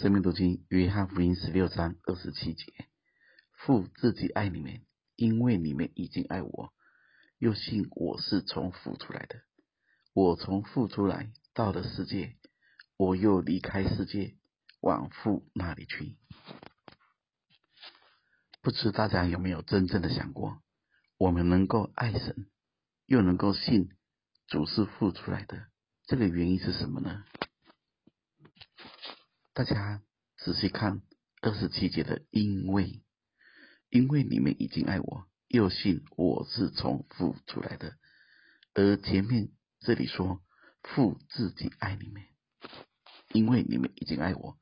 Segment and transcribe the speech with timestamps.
[0.00, 2.64] 生命读经约翰福音十六章二十七节：
[3.52, 4.80] 父自己爱你们，
[5.14, 6.72] 因为你们已经爱我，
[7.36, 9.42] 又信我是从父出来的。
[10.14, 12.38] 我从父出来，到了世界，
[12.96, 14.36] 我又离开世界，
[14.80, 16.16] 往父那里去。
[18.62, 20.62] 不知大家有没有真正的想过，
[21.18, 22.46] 我们能够爱神，
[23.04, 23.90] 又能够信
[24.46, 25.66] 主是父出来的，
[26.06, 27.22] 这个原因是什么呢？
[29.60, 30.00] 大家
[30.38, 31.02] 仔细看
[31.42, 33.02] 二十七节的“因为”，
[33.90, 37.94] 因为你们已经爱我，又信我是从父出来的。
[38.72, 40.40] 而前面这里说
[40.82, 42.22] 父自己爱你们，
[43.34, 44.58] 因为你们已经爱我，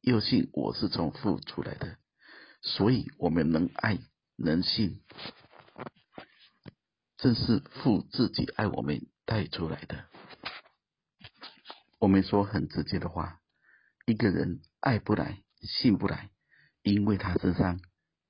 [0.00, 1.98] 又信我是从父出来的，
[2.62, 3.98] 所以我们能爱
[4.34, 5.02] 能信，
[7.18, 10.06] 正是父自己爱我们带出来的。
[11.98, 13.37] 我们说很直接的话。
[14.08, 16.30] 一个人爱不来，信不来，
[16.80, 17.78] 因为他身上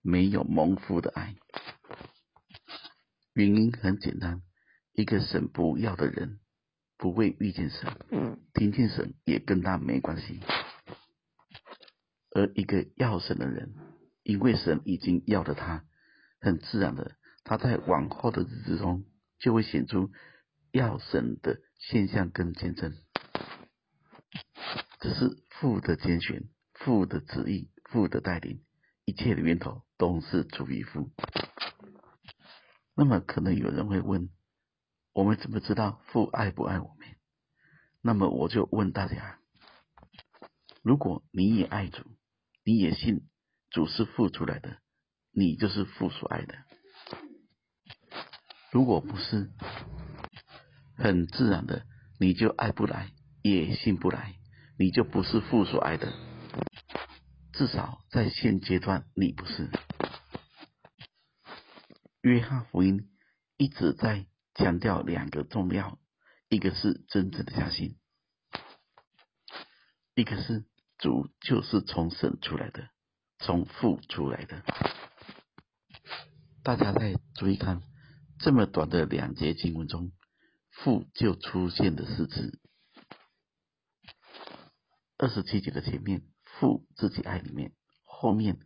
[0.03, 1.37] 没有蒙福的爱。
[3.33, 4.43] 原因很简单，
[4.93, 6.41] 一个神不要的人，
[6.97, 7.97] 不会遇见神，
[8.55, 10.41] 听见神也跟他没关系。
[12.33, 13.73] 而一个要神的人，
[14.25, 15.85] 因为神已经要了他，
[16.41, 19.05] 很自然的，他在往后的日子中
[19.39, 20.11] 就会显出
[20.73, 22.97] 要神的现象跟见证。
[25.01, 28.65] 只是父的拣选，父的旨意，父的带领，
[29.05, 31.11] 一切的源头都是出于父。
[32.97, 34.29] 那么，可能有人会问：
[35.13, 37.09] 我们怎么知道父爱不爱我们？
[38.03, 39.39] 那么，我就问大家：
[40.83, 42.03] 如果你也爱主，
[42.65, 43.29] 你也信
[43.71, 44.79] 主是父出来的，
[45.31, 46.55] 你就是父所爱的；
[48.73, 49.53] 如果不是，
[50.97, 51.87] 很自然的，
[52.19, 54.35] 你就爱不来，也信不来。
[54.79, 56.13] 你就不是父所爱的，
[57.53, 59.69] 至少在现阶段你不是。
[62.23, 63.11] 约翰福音
[63.57, 65.99] 一直在强调两个重要，
[66.49, 67.97] 一个是真正的相信，
[70.15, 70.65] 一个是
[70.97, 72.89] 主就是从神出来的，
[73.41, 74.63] 从父出来的。
[76.63, 77.83] 大家再注意看，
[78.39, 80.13] 这么短的两节经文中，
[80.71, 82.61] 父就出现的四次。
[85.21, 87.73] 二十七节的前面，父自己爱里面，
[88.05, 88.57] 后面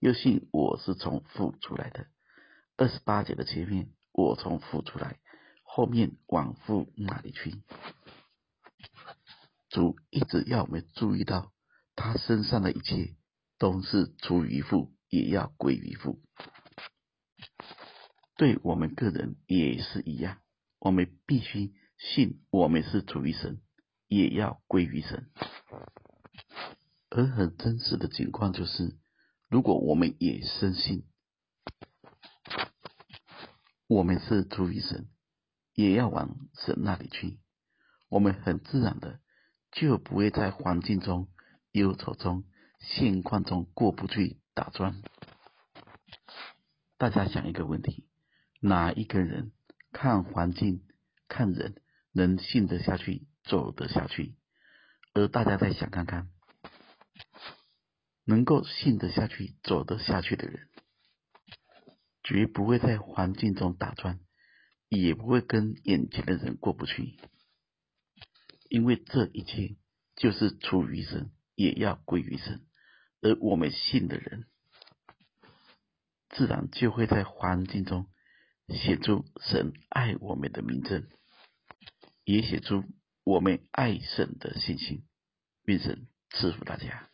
[0.00, 2.08] 又信我是从父出来的。
[2.76, 5.20] 二十八节的前面，我从父出来，
[5.62, 7.62] 后面往父那里去。
[9.68, 11.52] 主一直要我们注意到，
[11.94, 13.14] 他身上的一切
[13.56, 16.20] 都是出于父，也要归于父。
[18.36, 20.40] 对我们个人也是一样，
[20.80, 23.60] 我们必须信我们是属于神，
[24.08, 25.30] 也要归于神。
[27.10, 28.96] 而很真实的情况就是，
[29.48, 31.04] 如果我们也深信
[33.88, 35.08] 我们是出于神，
[35.74, 37.40] 也要往神那里去，
[38.08, 39.20] 我们很自然的
[39.72, 41.28] 就不会在环境中、
[41.72, 42.44] 忧愁中、
[42.78, 45.02] 现况中过不去打转。
[46.96, 48.06] 大家想一个问题：
[48.60, 49.52] 哪一个人
[49.90, 50.86] 看环境、
[51.26, 51.82] 看人
[52.12, 54.36] 能信得下去、走得下去？
[55.14, 56.28] 而大家再想看看。
[58.24, 60.68] 能够信得下去、走得下去的人，
[62.22, 64.20] 绝不会在环境中打转，
[64.88, 67.18] 也不会跟眼前的人过不去，
[68.68, 69.76] 因为这一切
[70.14, 72.64] 就是出于神，也要归于神。
[73.20, 74.46] 而我们信的人，
[76.28, 78.06] 自然就会在环境中
[78.68, 81.08] 写出神爱我们的明证，
[82.22, 82.84] 也写出
[83.24, 85.04] 我们爱神的信心。
[85.64, 87.09] 愿神赐福大家。